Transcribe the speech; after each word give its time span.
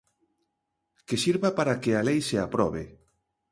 Que 1.07 1.15
sirva 1.23 1.49
para 1.57 1.79
que 1.81 1.91
a 1.95 2.05
lei 2.07 2.19
se 2.29 2.37
aprobe. 2.45 2.83